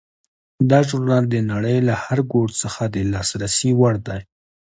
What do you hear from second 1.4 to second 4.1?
نړۍ له هر ګوټ څخه د لاسرسي وړ